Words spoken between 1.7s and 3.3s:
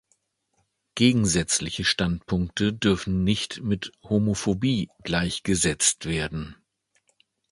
Standpunkte dürfen